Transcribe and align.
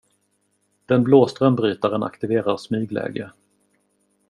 Den 0.85 1.03
blå 1.03 1.27
strömbrytaren 1.27 2.03
aktiverar 2.03 2.57
smygläge. 2.57 3.31